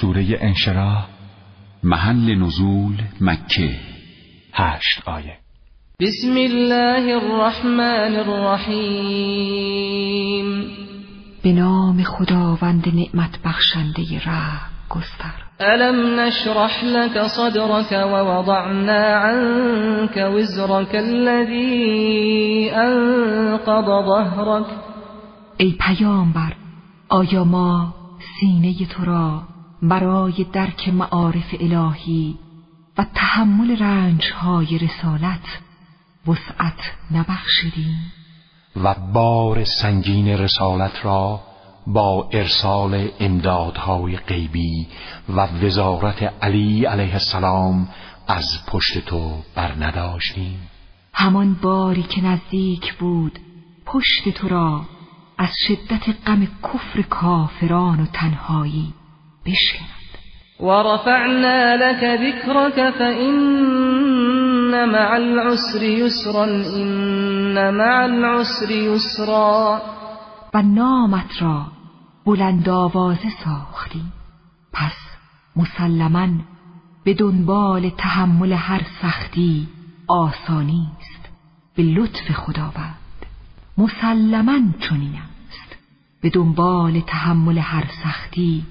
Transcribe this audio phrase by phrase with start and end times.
[0.00, 1.06] سوره انشراح
[1.82, 3.76] محل نزول مکه
[4.52, 5.38] هشت آیه.
[6.00, 9.56] بسم الله الرحمن الرحیم.
[11.42, 15.34] به نام خداوند نعمت بخشنده رحم گستر.
[15.60, 24.66] الم نشرح لك صدرك ووضعنا عنك وزرك الذي انقض ظهرك؟
[25.56, 26.52] ای پیامبر
[27.08, 27.94] آیا ما
[28.40, 29.51] سینه تو را
[29.82, 32.38] برای درک معارف الهی
[32.98, 35.58] و تحمل رنجهای رسالت
[36.26, 38.12] وسعت نبخشیدیم.
[38.76, 41.40] و بار سنگین رسالت را
[41.86, 44.86] با ارسال امدادهای غیبی
[45.28, 47.88] و وزارت علی علیه السلام
[48.28, 50.70] از پشت تو برنداشتیم.
[51.14, 53.38] همان باری که نزدیک بود
[53.86, 54.80] پشت تو را
[55.38, 58.94] از شدت غم کفر کافران و تنهایی
[59.46, 60.02] بشکند.
[60.60, 66.44] ورفعنا لك ذكرك فإن مع العسر يسرا
[66.76, 69.82] إن مع العسر يسرا
[70.54, 71.66] و نامت را
[72.26, 74.02] بلند آوازه ساختی
[74.72, 74.96] پس
[75.56, 76.28] مسلما
[77.04, 79.68] به دنبال تحمل هر سختی
[80.08, 81.30] آسانی است.
[81.76, 82.94] به لطف خداوند.
[83.78, 85.76] مسلما چنین است.
[86.22, 88.64] به دنبال تحمل هر سختی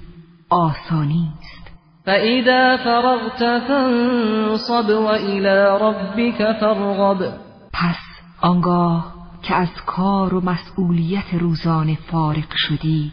[0.52, 1.70] آسانی است.
[2.04, 7.34] فإذا فرغت فانصب وإلى ربك فارغب.
[7.72, 7.98] پس
[8.40, 13.12] آنگاه که از کار و مسئولیت روزانه فارغ شدی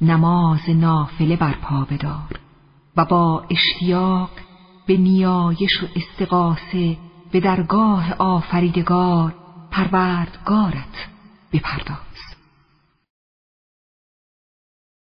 [0.00, 2.40] نماز نافله برپا بدار
[2.96, 4.30] و با اشتیاق
[4.86, 6.96] به نیایش و استقاسه
[7.32, 9.34] به درگاه آفریدگار
[9.70, 11.08] پروردگارت
[11.52, 12.13] بپرداز.